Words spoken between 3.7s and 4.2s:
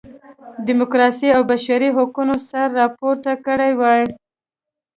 وای.